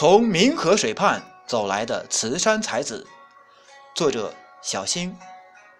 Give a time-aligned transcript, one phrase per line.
[0.00, 3.06] 从明河水畔走来的慈山才子，
[3.94, 5.14] 作者小新，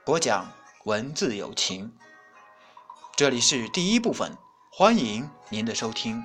[0.05, 0.47] 播讲
[0.85, 1.91] 文字有情。
[3.17, 4.37] 这里是第一部分，
[4.71, 6.23] 欢迎您的收听。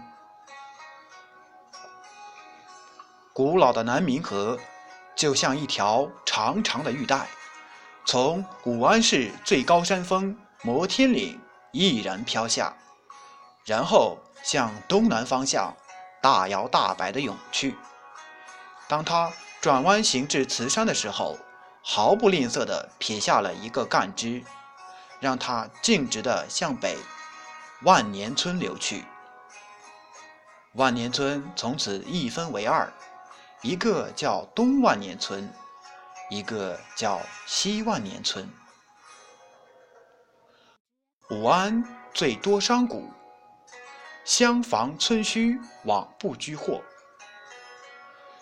[3.31, 4.59] 古老的南明河
[5.15, 7.29] 就像一条长长的玉带，
[8.03, 11.39] 从武安市最高山峰摩天岭
[11.71, 12.75] 毅然飘下，
[13.63, 15.73] 然后向东南方向。
[16.25, 17.77] 大摇大摆地涌去。
[18.87, 19.31] 当他
[19.61, 21.37] 转弯行至慈山的时候，
[21.83, 24.43] 毫不吝啬地撇下了一个干枝，
[25.19, 26.97] 让它径直地向北
[27.83, 29.05] 万年村流去。
[30.73, 32.91] 万年村从此一分为二，
[33.61, 35.53] 一个叫东万年村，
[36.31, 38.49] 一个叫西万年村。
[41.29, 41.83] 武安
[42.15, 42.95] 最多商贾。
[44.25, 46.81] 厢房村墟往不居货。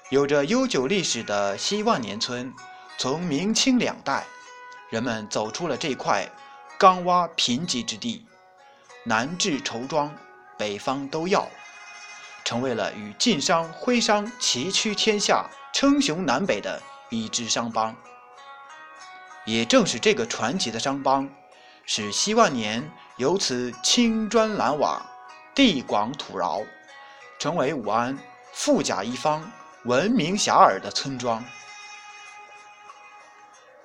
[0.10, 2.54] 有着悠久历史的西万年村，
[2.98, 4.26] 从明清两代，
[4.90, 6.26] 人们走出了这块
[6.80, 8.26] 钢洼贫瘠之地，
[9.04, 10.16] 南至绸庄，
[10.58, 11.46] 北方都要，
[12.46, 17.94] 成为了与晋商、徽商齐驱天下、称雄南北的一支商帮。
[19.46, 21.30] 也正是这个传奇的商帮，
[21.86, 25.06] 使西万年由此青砖蓝瓦。
[25.56, 26.64] 地广土饶，
[27.40, 28.18] 成为武安
[28.54, 29.52] 富甲一方、
[29.86, 31.44] 闻名遐迩的村庄。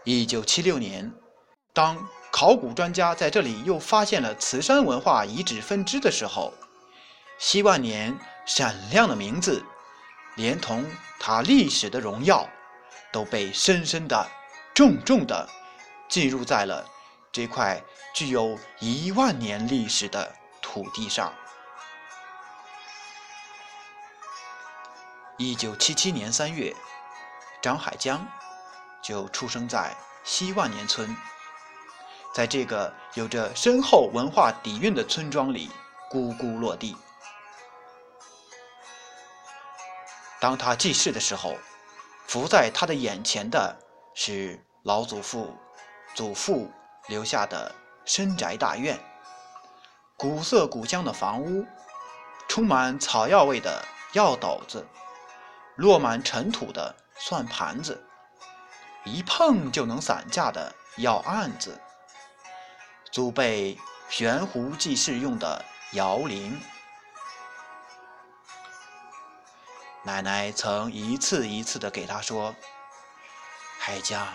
[0.04, 1.12] 一九七六年，
[1.74, 6.54] 当考古专家在这里又发现了磁山文化遗址分支的时候，
[7.38, 9.62] 西万年闪亮的名字，
[10.36, 10.86] 连同
[11.20, 12.48] 它历史的荣耀，
[13.12, 14.26] 都被深深的、
[14.72, 15.46] 重重的
[16.08, 16.86] 记入在了
[17.30, 17.82] 这块
[18.14, 21.30] 具有一万年历史的土地上。
[25.40, 26.74] 一九七七年三月，
[27.62, 28.26] 张海江
[29.00, 31.16] 就出生在西万年村，
[32.34, 35.70] 在这个有着深厚文化底蕴的村庄里
[36.10, 36.96] 咕咕落地。
[40.40, 41.54] 当他记事的时候，
[42.26, 43.78] 浮在他的眼前的
[44.16, 45.56] 是老祖父、
[46.16, 46.68] 祖父
[47.06, 47.72] 留下的
[48.04, 48.98] 深宅大院，
[50.16, 51.64] 古色古香的房屋，
[52.48, 54.84] 充满草药味的药斗子。
[55.78, 58.04] 落满尘土的算盘子，
[59.04, 61.80] 一碰就能散架的药案子，
[63.12, 63.78] 祖辈
[64.08, 66.60] 悬壶济世用的摇铃。
[70.02, 72.56] 奶奶曾一次一次的给他说
[73.78, 74.26] ：“海江，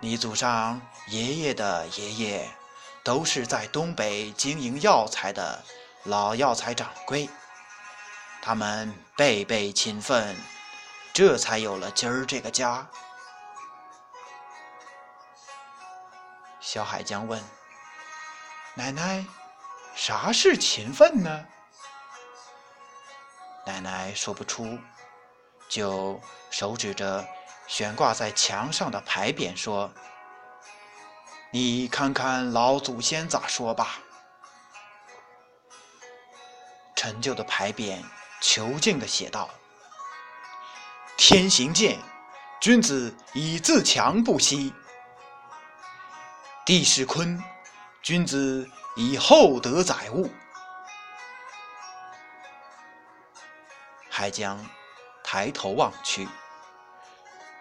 [0.00, 2.50] 你祖上爷爷的爷爷，
[3.04, 5.62] 都是在东北经营药材的
[6.02, 7.30] 老药材掌柜。”
[8.44, 10.36] 他们辈辈勤奋，
[11.12, 12.84] 这才有了今儿这个家。
[16.58, 17.40] 小海江问
[18.74, 19.24] ：“奶奶，
[19.94, 21.46] 啥是勤奋呢？”
[23.64, 24.76] 奶奶说不出，
[25.68, 26.20] 就
[26.50, 27.24] 手指着
[27.68, 29.88] 悬挂在墙上的牌匾说
[31.52, 34.00] ：“你看看老祖先咋说吧。”
[36.96, 38.02] 陈旧的牌匾。
[38.42, 39.48] 遒劲地写道
[41.16, 42.02] ：“天行健，
[42.60, 44.72] 君子以自强不息；
[46.66, 47.40] 地势坤，
[48.02, 50.28] 君子以厚德载物。”
[54.10, 54.66] 海江
[55.22, 56.28] 抬头望去，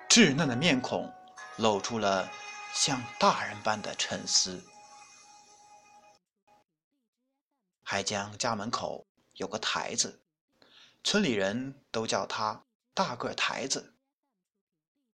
[0.09, 1.13] 稚嫩的面孔
[1.57, 2.27] 露出了
[2.73, 4.63] 像大人般的沉思。
[7.83, 10.17] 海江家门口有个台子。
[11.03, 12.63] 村里人都叫他
[12.93, 13.95] 大个台子。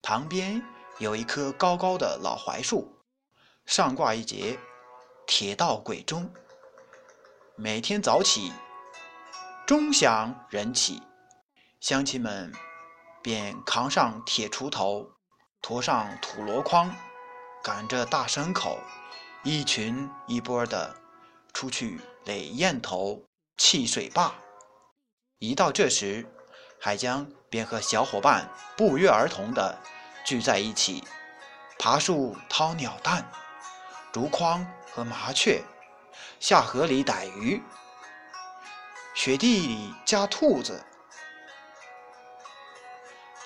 [0.02, 0.62] 旁边
[1.00, 3.04] 有一棵高高的老槐树，
[3.66, 4.60] 上挂一节
[5.28, 6.32] 铁道轨钟。
[7.56, 8.52] 每天早起，
[9.66, 11.02] 钟响人起，
[11.80, 12.52] 乡亲们
[13.22, 15.10] 便扛上铁锄头，
[15.62, 16.94] 驮上土箩筐，
[17.64, 18.78] 赶着大牲口，
[19.44, 20.96] 一群一波的
[21.54, 23.26] 出去垒堰头、
[23.58, 24.36] 砌水坝。
[25.40, 26.26] 一到这时，
[26.80, 29.78] 海江便和小伙伴不约而同地
[30.26, 31.04] 聚在一起，
[31.78, 33.30] 爬树掏鸟蛋、
[34.14, 35.62] 竹筐和麻雀，
[36.40, 37.62] 下河里逮鱼，
[39.14, 40.86] 雪地里夹兔子。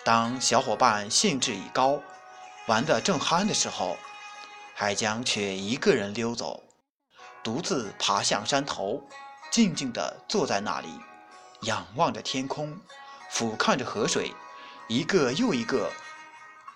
[0.05, 1.99] 当小伙伴兴致已高，
[2.67, 3.97] 玩得正酣的时候，
[4.75, 6.63] 海江却一个人溜走，
[7.43, 9.01] 独自爬向山头，
[9.49, 10.87] 静静地坐在那里。
[11.61, 12.79] 仰望着天空，
[13.29, 14.33] 俯瞰着河水，
[14.87, 15.91] 一个又一个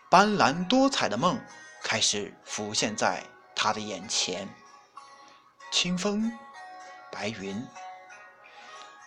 [0.10, 1.40] 斑斓多彩的梦
[1.84, 3.24] 开始浮现在
[3.56, 4.48] 他的眼前。
[5.72, 6.32] 清风，
[7.12, 7.66] 白云，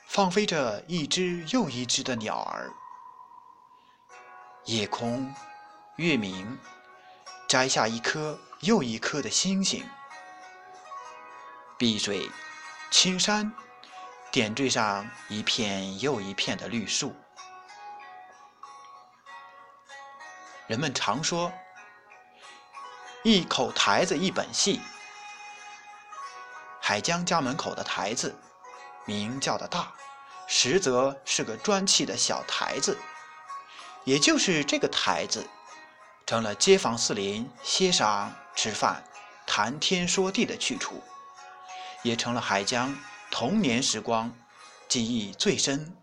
[0.09, 2.73] 放飞着一只又一只的鸟儿。
[4.65, 5.33] 夜空，
[5.97, 6.59] 月明，
[7.47, 9.89] 摘下一颗又一颗的星星。
[11.79, 12.29] 碧水，
[12.91, 13.53] 青山，
[14.37, 17.17] 点缀上一片又一片的绿树。
[20.67, 21.51] 人们常说
[23.25, 24.83] ：“一口台子一本戏。”
[26.83, 28.39] 海江家门口的台子，
[29.07, 29.95] 名叫的大，
[30.47, 32.99] 实则是个砖砌的小台子。
[34.05, 35.49] 也就是这个台子，
[36.27, 39.03] 成了街坊四邻歇晌、吃饭、
[39.47, 41.03] 谈天说地的去处，
[42.03, 42.95] 也成了海江
[43.39, 44.33] 童年时光
[44.89, 45.95] 记忆最深、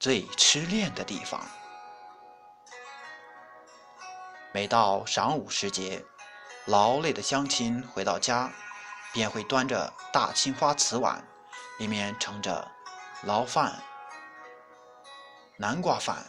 [0.00, 1.40] 最痴恋的地方。
[4.52, 6.04] 每到晌午时节，
[6.66, 8.50] 劳累的乡亲回到家，
[9.12, 11.24] 便会端着大青花瓷碗，
[11.78, 12.68] 里面盛着
[13.22, 13.80] 捞饭、
[15.58, 16.26] 南瓜饭、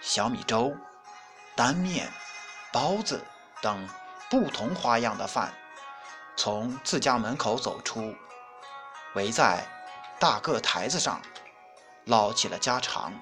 [0.00, 0.76] 小米粥、
[1.56, 2.08] 担面、
[2.72, 3.20] 包子
[3.60, 3.88] 等
[4.30, 5.52] 不同花样的饭，
[6.36, 8.14] 从自家门口走出，
[9.16, 9.66] 围在
[10.20, 11.20] 大个台子上，
[12.04, 13.12] 唠起了家常。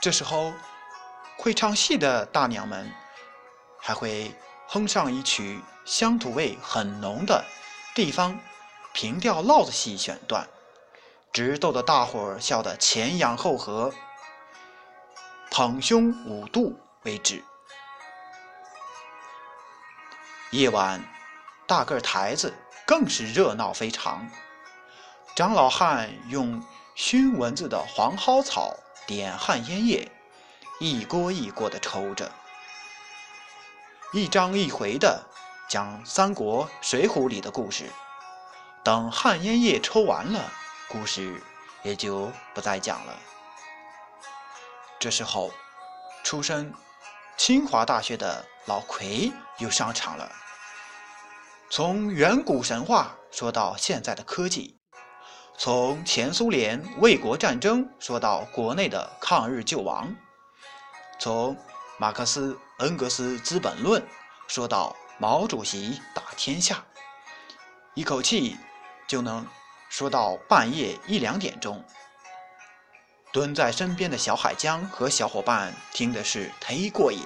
[0.00, 0.54] 这时候。
[1.38, 2.90] 会唱戏的大娘们，
[3.78, 4.34] 还会
[4.66, 7.44] 哼上一曲乡土味很浓的
[7.94, 8.40] 地方
[8.94, 10.48] 平调烙子戏选段，
[11.30, 13.92] 直逗得大伙儿笑得前仰后合、
[15.50, 17.44] 捧胸五度为止。
[20.52, 21.04] 夜晚，
[21.66, 22.54] 大个台子
[22.86, 24.26] 更是热闹非常。
[25.36, 28.74] 张老汉用熏蚊子的黄蒿草
[29.06, 30.10] 点旱烟叶。
[30.80, 32.32] 一锅一锅的抽着，
[34.14, 35.22] 一章一回的
[35.68, 37.90] 讲《三国》《水浒》里的故事。
[38.82, 40.50] 等旱烟叶抽完了，
[40.88, 41.42] 故事
[41.82, 43.14] 也就不再讲了。
[44.98, 45.50] 这时候，
[46.24, 46.72] 出身
[47.36, 50.32] 清华大学的老奎又上场了。
[51.68, 54.75] 从远古神话说到现在的科技，
[55.58, 60.14] 从前苏联卫国战争说到国内的抗日救亡。
[61.18, 61.56] 从
[61.98, 64.02] 马克思、恩格斯《资本论》
[64.46, 66.84] 说到毛主席打天下，
[67.94, 68.58] 一口气
[69.08, 69.46] 就能
[69.88, 71.82] 说到半夜一两点钟。
[73.32, 77.22] 蹲在身边的小海江和小伙伴听的是忒过瘾，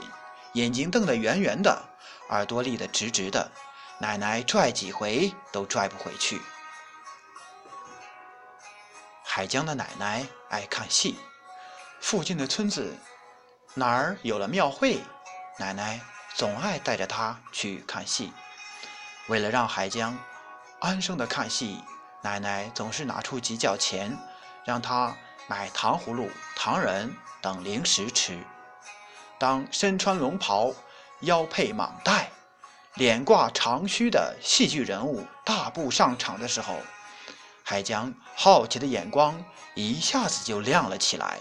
[0.53, 1.83] 眼睛瞪得圆圆的，
[2.29, 3.51] 耳朵立得直直的，
[3.99, 6.41] 奶奶拽几回都拽不回去。
[9.33, 11.17] 海江的奶奶爱看戏，
[12.01, 12.93] 附近的村子。
[13.75, 15.01] 哪儿有了庙会，
[15.57, 16.01] 奶奶
[16.35, 18.33] 总爱带着他去看戏。
[19.29, 20.19] 为了让海江
[20.81, 21.81] 安生的看戏，
[22.23, 24.19] 奶奶总是拿出几角钱，
[24.65, 25.17] 让他
[25.47, 28.37] 买糖葫芦、糖人等零食吃。
[29.39, 30.73] 当身穿龙袍、
[31.21, 32.33] 腰佩蟒带、
[32.95, 36.81] 脸挂长须的戏剧人物大步上场的时候，
[37.71, 39.45] 海江好奇的眼光
[39.77, 41.39] 一下子就亮了起来。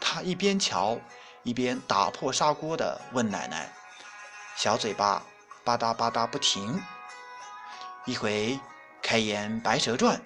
[0.00, 1.00] 他一边瞧。
[1.42, 3.72] 一边打破砂锅的问奶奶，
[4.54, 5.20] 小嘴巴
[5.64, 6.80] 吧嗒吧嗒不停。
[8.04, 8.60] 一回
[9.02, 10.16] 开演《白蛇传》，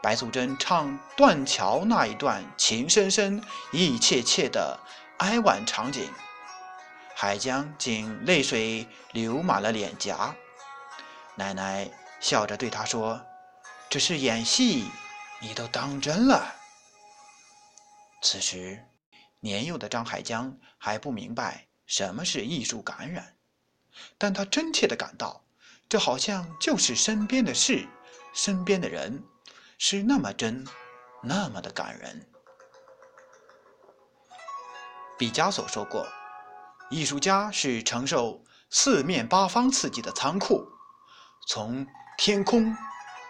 [0.00, 4.78] 白素贞唱断桥那一段情深深意切切的
[5.18, 6.08] 哀婉场景，
[7.16, 10.36] 海江竟泪水流满了脸颊。
[11.34, 13.20] 奶奶笑着对他说
[13.96, 14.90] ：“只是演戏，
[15.40, 16.54] 你都当真了。”
[18.20, 18.84] 此时。
[19.40, 23.36] 年幼的张海江还不明白什么是艺术感染，
[24.18, 25.46] 但他真切地感到，
[25.88, 27.88] 这好像就是身边的事，
[28.34, 29.22] 身边的人，
[29.78, 30.66] 是那么真，
[31.22, 32.28] 那么的感人。
[35.16, 36.06] 毕加索说过
[36.90, 40.66] ：“艺术家是承受四面八方刺激的仓库，
[41.46, 41.86] 从
[42.18, 42.76] 天空、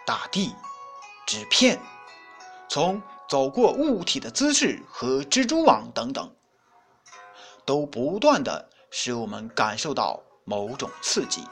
[0.07, 0.55] 大地、
[1.27, 1.79] 纸片，
[2.67, 2.99] 从……”
[3.29, 6.33] 走过物体的姿势和蜘蛛网等等，
[7.65, 11.45] 都不断的使我们感受到某种刺激。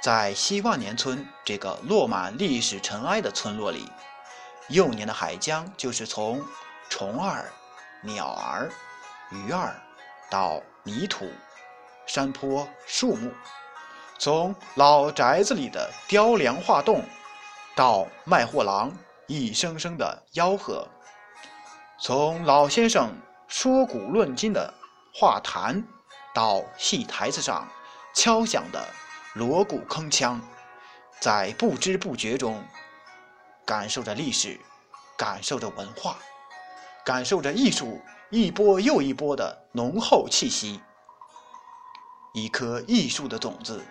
[0.00, 3.90] 在西万年村这个落满历史尘埃的村落里，
[4.68, 6.40] 幼年的海江就是从
[6.88, 7.50] 虫儿、
[8.00, 8.70] 鸟儿、
[9.32, 9.74] 鱼儿
[10.30, 11.28] 到泥土、
[12.06, 13.32] 山坡、树木，
[14.18, 17.02] 从老宅子里的雕梁画栋
[17.74, 18.92] 到卖货郎。
[19.28, 20.86] 一声声的吆喝，
[21.98, 23.12] 从老先生
[23.48, 24.72] 说古论今的
[25.12, 25.82] 话坛，
[26.32, 27.68] 到戏台子上
[28.14, 28.86] 敲响的
[29.34, 30.38] 锣鼓铿锵，
[31.18, 32.62] 在不知不觉中
[33.64, 34.60] 感受着历史，
[35.16, 36.18] 感受着文化，
[37.04, 40.80] 感受着艺术一波又一波的浓厚气息。
[42.32, 43.84] 一颗艺术的种子，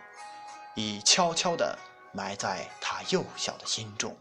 [0.76, 1.78] 已悄悄地
[2.14, 4.16] 埋在他幼小的心中。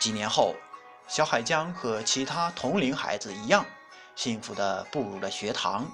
[0.00, 0.54] 几年后，
[1.08, 3.66] 小海江和其他同龄孩子一样，
[4.14, 5.90] 幸福地步入了学堂。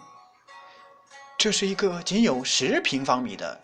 [1.39, 3.61] 这是一个仅有十平方米的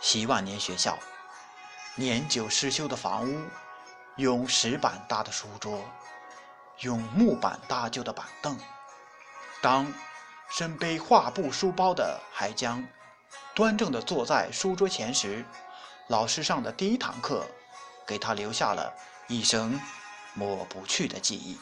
[0.00, 0.96] 习万年学校，
[1.96, 3.48] 年久失修的房屋，
[4.16, 5.84] 用石板搭的书桌，
[6.80, 8.56] 用木板搭就的板凳。
[9.60, 9.92] 当
[10.52, 12.86] 身背画布书包的海江
[13.54, 15.42] 端正地坐在书桌前时，
[16.08, 17.46] 老师上的第一堂课
[18.06, 18.94] 给他留下了。
[19.28, 19.80] 一生
[20.34, 21.58] 抹不去的记忆。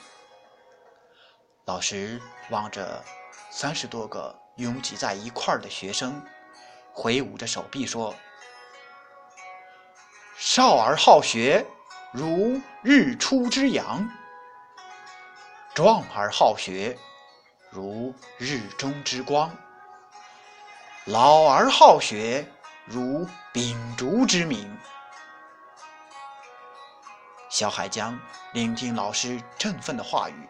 [1.67, 2.21] 老师
[2.51, 3.05] 望着
[3.49, 6.21] 三十多个拥挤在一块儿的学生，
[6.93, 8.13] 挥舞着手臂说
[10.37, 11.65] ：“少儿好学，
[12.13, 14.09] 如日出之阳；
[15.75, 16.99] 壮儿好学，
[17.71, 19.49] 如日中之光；
[21.05, 22.45] 老而好学，
[22.85, 24.77] 如秉烛之明。”
[27.49, 28.19] 小海江
[28.53, 30.49] 聆听老师振奋的话语，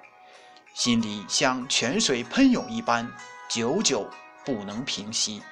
[0.75, 3.11] 心里像泉水喷涌一般，
[3.49, 4.09] 久久
[4.45, 5.43] 不能平息。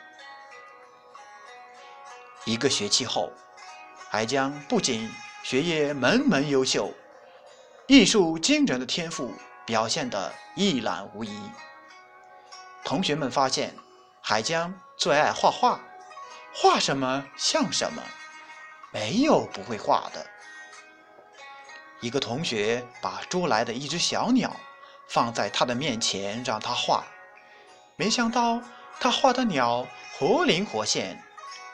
[2.45, 3.31] 一个学期后，
[4.09, 5.11] 海江不仅
[5.43, 6.93] 学业门门优秀，
[7.87, 9.35] 艺术惊人的天赋
[9.69, 11.39] 表现得一览无遗。
[12.83, 13.77] 同学们发现，
[14.23, 15.79] 海江最爱画画，
[16.55, 18.03] 画什么像什么，
[18.91, 20.27] 没有不会画的。
[22.01, 24.57] 一个同学把捉来的一只小鸟
[25.07, 27.05] 放在他的面前，让他画。
[27.97, 28.63] 没想到
[28.99, 29.87] 他画的鸟
[30.19, 31.23] 活灵活现，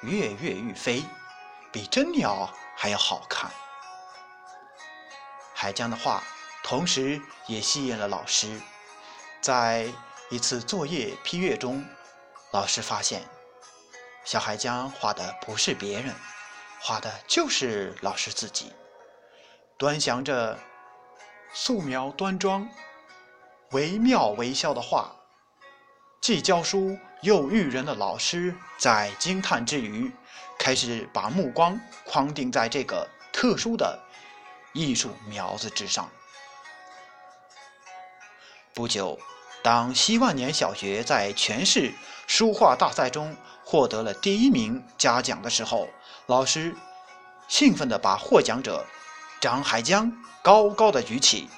[0.03, 1.05] 跃跃欲飞，
[1.71, 3.49] 比真鸟还要好看。
[5.55, 6.25] 海江的画
[6.65, 8.59] 同时也吸引了老师。
[9.43, 9.87] 在
[10.31, 11.85] 一次作业批阅中，
[12.53, 13.23] 老师发现
[14.25, 16.15] 小海江画的不是别人，
[16.81, 18.73] 画的就是老师自己。
[19.77, 20.59] 端详着
[21.53, 22.67] 素描端庄、
[23.73, 25.15] 惟妙惟肖的画，
[26.23, 30.11] 既教书又育人的老师在惊叹之余，
[30.59, 34.03] 开始把目光框定在这个特殊的
[34.73, 36.11] 艺术苗子之上。
[38.75, 39.17] 不久，
[39.63, 41.95] 当西万年小学在全市
[42.27, 45.89] 书画大赛中获得了第一名嘉奖的时候，
[46.27, 46.75] 老师
[47.47, 48.85] 兴奋地把获奖者。
[49.41, 50.11] 张海江
[50.43, 51.49] 高高的举起，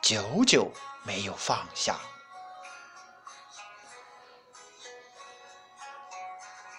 [0.00, 1.98] 久久没有放下。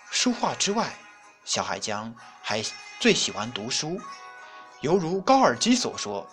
[0.09, 0.95] 书画之外，
[1.45, 2.63] 小海江还
[2.99, 3.99] 最喜欢读书，
[4.79, 6.25] 犹如高尔基所说：“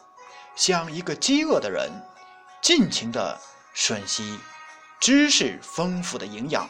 [0.56, 1.90] 像一个饥饿的人，
[2.62, 3.36] 尽情的
[3.74, 4.38] 吮吸
[5.00, 6.68] 知识丰富的营养；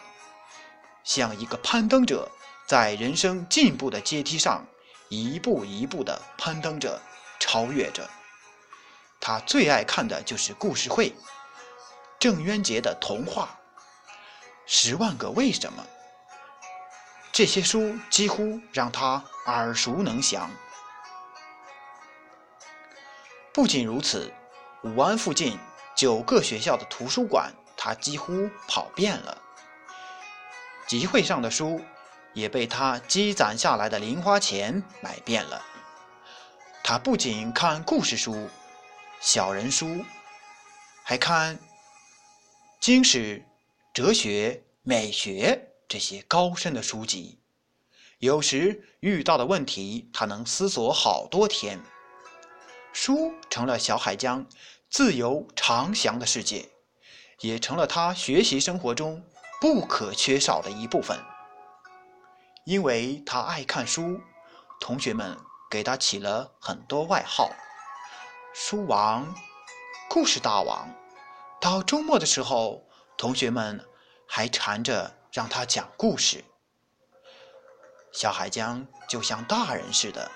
[1.04, 2.30] 像一个攀登者，
[2.66, 4.66] 在人生进步的阶梯上，
[5.08, 7.00] 一步一步的攀登着。”
[7.42, 8.08] 超越着，
[9.18, 11.16] 他最爱看的就是故事会、
[12.18, 13.58] 郑渊洁的童话、
[14.66, 15.84] 十万个为什么。
[17.32, 20.50] 这些书几乎让他耳熟能详。
[23.54, 24.30] 不仅如此，
[24.82, 25.58] 武安附近
[26.00, 29.36] 九个学校的图书馆，他几乎跑遍了。
[30.86, 31.78] 集会上的书，
[32.32, 35.62] 也被他积攒下来的零花钱买遍了。
[36.82, 38.48] 他不仅看故事书、
[39.20, 40.02] 小人书，
[41.02, 41.58] 还看
[42.80, 43.44] 经史、
[43.92, 47.38] 哲学、美学这些高深的书籍。
[48.20, 51.78] 有时遇到的问题，他能思索好多天。
[52.94, 54.46] 书成了小海江
[54.90, 56.68] 自由畅想的世界，
[57.40, 59.24] 也成了他学习生活中
[59.60, 61.18] 不可缺少的一部分。
[62.64, 64.20] 因为他爱看书，
[64.80, 65.36] 同学们。
[65.70, 67.48] 给他起了很多外号，
[68.52, 69.32] 书王、
[70.08, 70.92] 故事大王。
[71.60, 73.86] 到周末的时候，同学们
[74.26, 76.44] 还缠着让他讲故事。
[78.12, 80.28] 小海江就像大人似的，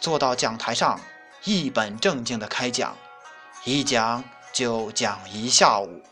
[0.00, 0.98] 坐到讲台上，
[1.44, 2.96] 一本正经的开讲，
[3.64, 6.02] 一讲就讲一下午，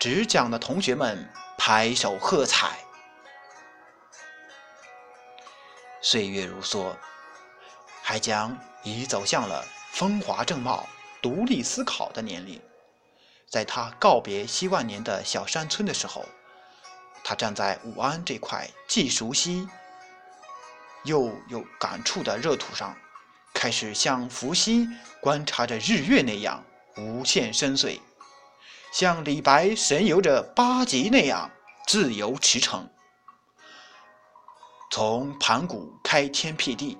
[0.00, 2.78] 只讲的同学们拍手喝彩。
[6.00, 6.96] 岁月如梭。
[8.02, 10.88] 海江已走向了风华正茂、
[11.20, 12.58] 独立思考的年龄。
[13.50, 16.24] 在他告别西万年的小山村的时候，
[17.22, 19.68] 他站在武安这块既熟悉
[21.04, 22.96] 又有感触的热土上，
[23.62, 24.88] 开始像伏羲
[25.20, 26.64] 观察着日月那样
[26.96, 28.00] 无限深邃，
[28.92, 31.48] 像李白神游着八极那样
[31.86, 32.88] 自由驰骋。
[34.90, 36.98] 从盘古开天辟地，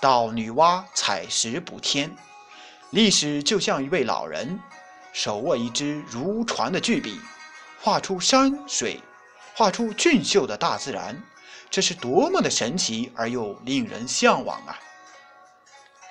[0.00, 2.10] 到女娲采石补天，
[2.88, 4.58] 历史就像一位老人，
[5.12, 7.20] 手握一支如船的巨笔，
[7.82, 8.98] 画出山水，
[9.54, 11.22] 画出俊秀的大自然。
[11.70, 14.78] 这是多么的神奇而又令人向往啊！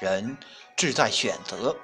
[0.01, 0.35] 人
[0.75, 1.77] 志在选择，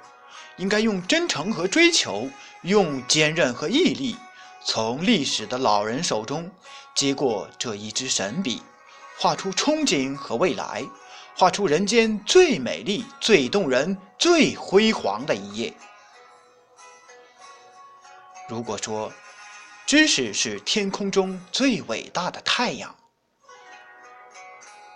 [0.56, 2.28] 应该用真诚和追求，
[2.62, 4.16] 用坚韧和毅力，
[4.64, 6.50] 从历史的老人手中
[6.96, 8.60] 接过这一支神笔。
[9.20, 10.84] 画出憧憬和未来，
[11.36, 15.72] 画出人间最美丽、最动人、最辉煌的一页。
[18.48, 19.12] 如果说
[19.86, 22.92] 知识是天空中最伟大的太阳，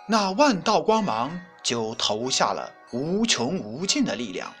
[0.07, 4.53] 那万道光芒就投下了无穷无尽的力量。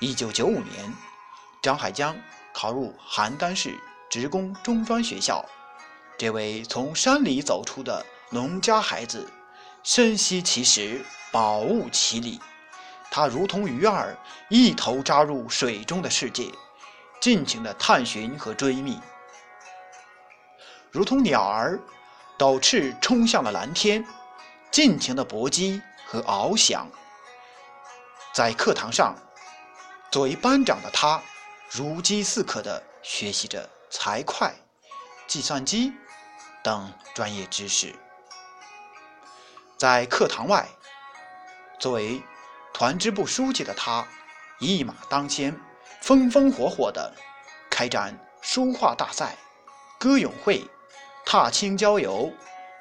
[0.00, 0.94] 一九九五年，
[1.62, 2.14] 张海江
[2.52, 3.74] 考入邯郸市
[4.10, 5.42] 职工中专学校。
[6.18, 9.26] 这位从山里走出的农家孩子，
[9.82, 11.02] 深悉其实，
[11.32, 12.38] 饱悟其理。
[13.10, 14.14] 他如同鱼儿，
[14.50, 16.52] 一头扎入水中的世界，
[17.18, 19.00] 尽情的探寻和追觅；
[20.90, 21.80] 如同鸟儿，
[22.36, 24.04] 抖翅冲向了蓝天，
[24.70, 26.88] 尽情的搏击和翱翔。
[28.32, 29.14] 在课堂上，
[30.10, 31.22] 作为班长的他，
[31.70, 34.54] 如饥似渴地学习着财会、
[35.26, 35.92] 计算机。
[36.62, 37.94] 等专业知识，
[39.78, 40.66] 在课堂外，
[41.78, 42.20] 作为
[42.74, 44.04] 团支部书记的他，
[44.58, 45.56] 一马当先，
[46.00, 47.14] 风风火火地
[47.70, 49.36] 开展书画大赛、
[49.96, 50.68] 歌咏会、
[51.24, 52.32] 踏青郊游、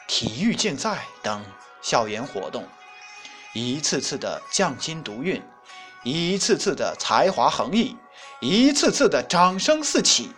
[0.07, 1.45] 体育竞赛等
[1.83, 2.67] 校园活动，
[3.55, 5.41] 一次次的匠心独运，
[6.03, 7.95] 一次次的才华横溢，
[8.41, 10.29] 一次次的掌声四起。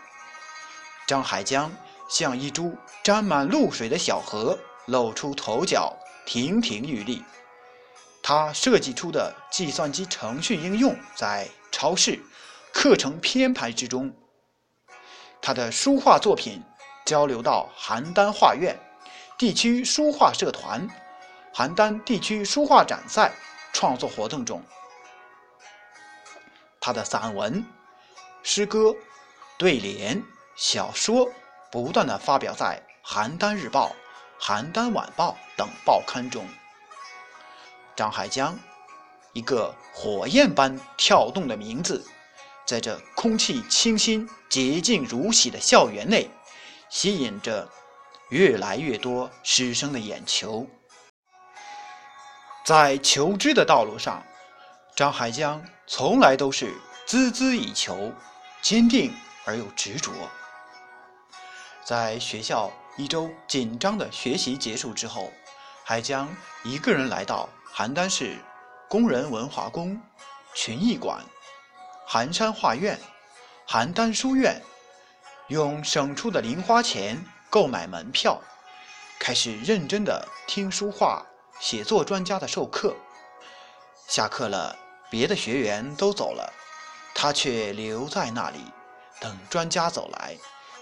[1.05, 1.69] 张海江。
[2.09, 5.91] 像一株沾满露水的小河，露出头角，
[6.25, 7.21] 亭亭玉立。
[8.23, 12.17] 他设计出的计算机程序应用，在超市、
[12.71, 14.15] 课程编排之中。
[15.41, 16.63] 他的书画作品
[17.05, 18.79] 交流到邯郸画院、
[19.37, 20.87] 地区书画社团、
[21.57, 23.33] 邯郸地区书画展赛
[23.73, 24.61] 创作活动中。
[26.79, 27.65] 他的散文、
[28.43, 28.95] 诗歌、
[29.57, 30.21] 对联、
[30.55, 31.27] 小说。
[31.69, 33.91] 不断的发表在《邯郸日报》
[34.45, 36.47] 《邯郸晚报》等报刊中。
[37.95, 38.57] 张海江，
[39.33, 42.05] 一个火焰般跳动的名字，
[42.65, 46.29] 在这空气清新、洁净如洗的校园内，
[46.89, 47.67] 吸引着
[48.29, 50.65] 越来越多师生的眼球。
[52.67, 54.21] 在求知的道路上，
[54.93, 56.73] 张海江从来都是
[57.07, 58.11] 孜孜以求，
[58.61, 60.11] 坚定而又执着。
[61.85, 65.31] 在学校一周紧张的学习结束之后，
[65.85, 66.27] 海江
[66.65, 68.35] 一个人来到邯郸市
[68.89, 69.97] 工人文化宫、
[70.53, 71.23] 群艺馆、
[72.05, 72.99] 寒山画院、
[73.65, 74.61] 邯郸书院，
[75.47, 77.17] 用省出的零花钱
[77.49, 78.41] 购买门票，
[79.17, 81.25] 开始认真的听书画
[81.59, 82.95] 写作专家的授课。
[84.07, 84.77] 下课了，
[85.09, 86.53] 别的学员都走了，
[87.13, 88.59] 他却留在那里，
[89.19, 90.37] 等专家走来。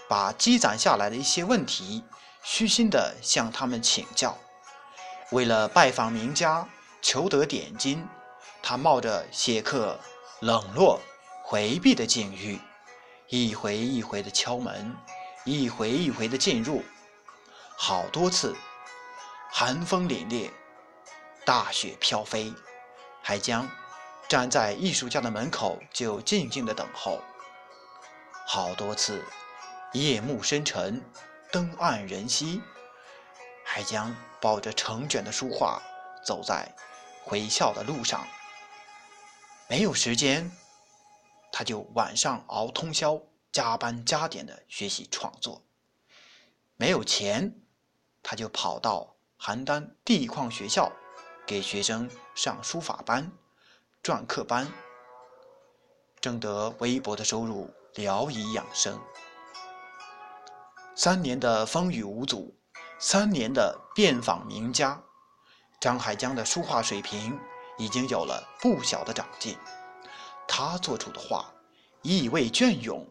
[0.08, 2.04] 把积攒下来的一些问题，
[2.44, 4.38] 虚心地向他们请教。
[5.32, 6.68] 为了拜访名家，
[7.02, 8.06] 求得点金，
[8.62, 9.98] 他冒着写客
[10.38, 11.00] 冷落、
[11.42, 12.60] 回避的境遇，
[13.28, 14.94] 一回一回地敲门，
[15.44, 16.84] 一回一回地进入。
[17.76, 18.54] 好多次，
[19.50, 20.52] 寒风凛冽，
[21.46, 22.52] 大雪飘飞，
[23.22, 23.70] 还将
[24.28, 27.22] 站在艺术家的门口就静静地等候。
[28.44, 29.24] 好多次。
[29.92, 31.02] 夜幕深沉，
[31.50, 32.60] 灯暗人稀，
[33.64, 35.80] 还将抱着成卷的书画
[36.22, 36.70] 走在
[37.24, 38.26] 回校的路上。
[39.68, 40.50] 没有时间，
[41.50, 43.18] 他就晚上熬通宵，
[43.52, 45.62] 加班加点的学习创作。
[46.74, 47.54] 没有钱，
[48.22, 50.92] 他就跑到邯郸地矿学校，
[51.46, 53.30] 给学生上书法班、
[54.02, 54.66] 篆刻班，
[56.20, 59.00] 挣得微薄的收入，聊以养生。
[60.96, 62.52] 三年的风雨无阻，
[62.98, 65.00] 三年的遍访名家，
[65.80, 67.38] 张海江的书画水平
[67.78, 69.56] 已经有了不小的长进。
[70.48, 71.54] 他做出的画，
[72.02, 73.06] 意味隽永，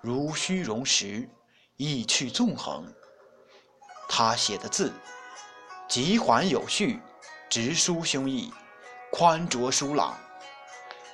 [0.00, 1.28] 如虚荣实，
[1.76, 2.86] 意趣纵横。
[4.08, 4.92] 他写的字，
[5.88, 7.00] 急缓有序，
[7.52, 8.50] 直抒胸臆，
[9.10, 10.18] 宽卓疏朗。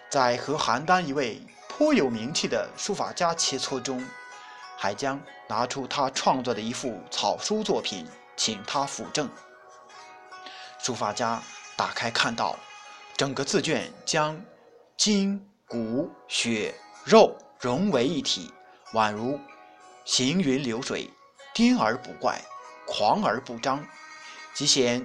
[0.09, 4.01] 在和邯郸一位颇有名气的书法家切磋中，
[4.77, 9.29] 还将拿出他创作的一幅草书作品，请他辅正。
[10.79, 11.43] 书法家
[11.77, 12.57] 打开看到，
[13.17, 14.41] 整个字卷将
[14.97, 16.73] 筋骨血
[17.05, 18.53] 肉融为一体，
[18.93, 19.41] 宛如
[20.05, 21.11] 行云流水，
[21.53, 22.41] 颠而不怪，
[22.87, 23.85] 狂而不张，
[24.55, 25.05] 既显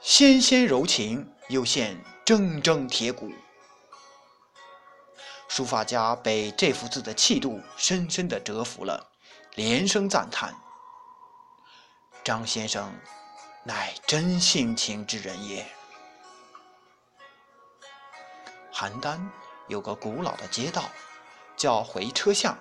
[0.00, 3.32] 纤纤柔情，又现铮铮铁骨。
[5.48, 9.10] 书法家被这幅字的气度深深的折服了，
[9.56, 10.54] 连声赞叹
[12.22, 12.94] ：“张先生，
[13.64, 15.66] 乃真性情之人也。”
[18.72, 19.18] 邯郸
[19.66, 20.84] 有个古老的街道，
[21.56, 22.56] 叫回车巷。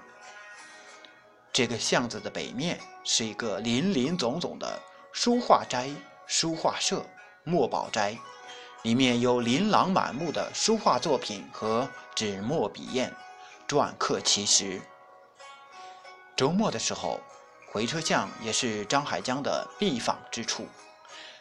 [1.53, 5.91] 这个巷子的北面是一个林林总总的书画斋、
[6.25, 7.05] 书画社、
[7.47, 8.17] 墨宝斋。
[8.83, 13.11] 里面有琳琅满目的书画作品和纸墨笔砚，
[13.67, 14.81] 篆刻其实。
[16.35, 17.19] 周末的时候，
[17.71, 20.67] 回车巷也是张海江的必访之处。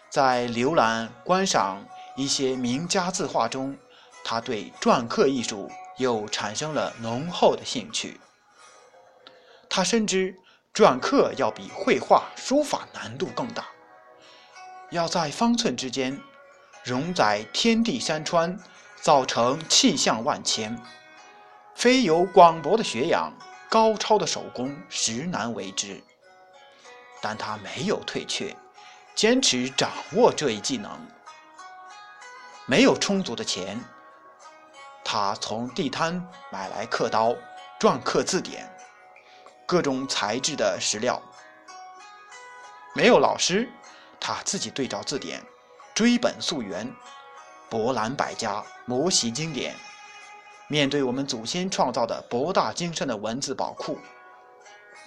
[0.08, 1.84] 在浏览观赏
[2.16, 3.76] 一些名家字画中，
[4.24, 8.20] 他对篆刻艺术又产生了浓厚的兴趣。
[9.68, 10.34] 他深知
[10.72, 13.66] 篆刻要比绘画、书法难度更大，
[14.90, 16.20] 要在方寸之间。
[16.84, 18.56] 容载天地山川，
[19.00, 20.80] 造成气象万千，
[21.74, 23.32] 非有广博的学养、
[23.68, 26.00] 高超的手工，实难为之。
[27.20, 28.56] 但他没有退却，
[29.16, 30.88] 坚持掌握这一技能。
[32.66, 33.80] 没有充足的钱，
[35.04, 37.34] 他从地摊买来刻刀、
[37.80, 38.72] 篆刻字典、
[39.66, 41.20] 各种材质的石料。
[42.94, 43.68] 没有老师，
[44.20, 45.42] 他自己对照字典。
[45.94, 46.94] 追本溯源，
[47.70, 49.74] 博览百家，磨习经典。
[50.68, 53.98] 面对我们祖先创造的博大精深的文字宝库，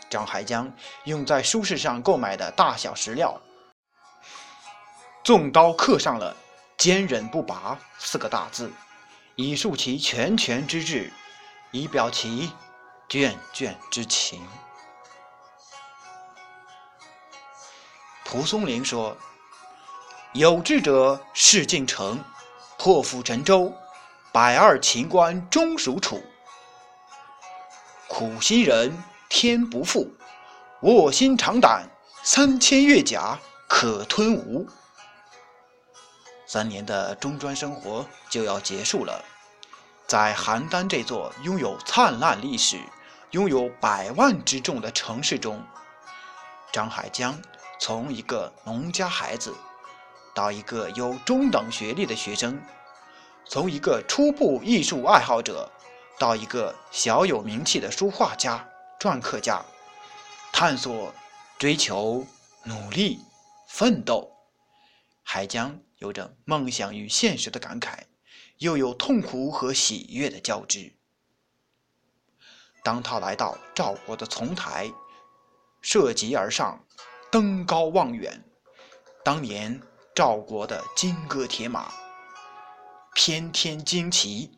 [0.10, 3.40] 张海江用在书市上购买的大小石料，
[5.24, 6.36] 纵刀刻上了
[6.76, 8.72] “坚忍不拔”四个大字，
[9.36, 11.12] 以述其拳拳之志，
[11.70, 12.52] 以表其
[13.08, 14.42] 卷卷之情。
[18.30, 19.18] 蒲松龄说。
[20.34, 22.24] 有志者事竟成，
[22.78, 23.74] 破釜沉舟，
[24.32, 26.22] 百二秦关终属楚。
[28.08, 28.96] 苦心人
[29.28, 30.14] 天不负，
[30.82, 31.90] 卧薪尝胆，
[32.22, 34.68] 三千越甲可吞吴。
[36.46, 39.26] 三年的中专生活就要结束了，
[40.06, 42.80] 在邯郸这座拥有灿烂历史、
[43.32, 45.66] 拥有百万之众的城市中，
[46.72, 47.36] 张海江
[47.80, 49.56] 从一个农家孩子。
[50.36, 52.62] 到一个有中等学历的学生，
[53.46, 55.70] 从一个初步艺术爱好者，
[56.18, 59.66] 到一个小有名气的书画家、篆刻家，
[60.54, 61.14] 探索、
[61.58, 62.26] 追求、
[62.64, 63.20] 努力、
[63.68, 64.32] 奋斗，
[65.24, 68.04] 还将有着梦想与现实的感慨，
[68.60, 70.94] 又有痛苦和喜悦的交织。
[72.84, 74.90] 当他来到赵国的丛台，
[75.82, 76.86] 涉级而上，
[77.32, 78.44] 登高望远，
[79.24, 79.82] 当年。
[80.16, 81.94] 赵国的金戈铁马，
[83.14, 84.52] 翩天旌旗，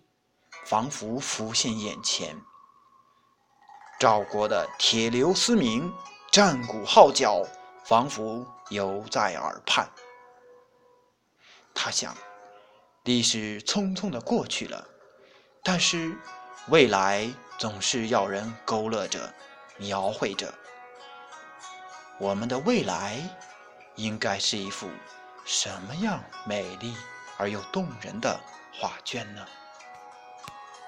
[0.66, 2.34] 仿佛浮现眼前；
[4.00, 5.94] 赵国的铁流嘶鸣，
[6.32, 7.46] 战鼓号角，
[7.86, 9.88] 仿佛犹在耳畔。
[11.76, 12.18] 他想，
[13.04, 14.88] 历史匆匆的过去了，
[15.62, 16.18] 但是
[16.70, 19.32] 未来总是要人勾勒着、
[19.78, 20.52] 描绘着。
[22.22, 23.20] 我们的未来，
[23.96, 24.88] 应该是一幅。
[25.44, 26.96] 什么样美丽
[27.36, 28.40] 而又动人的
[28.72, 29.44] 画卷呢？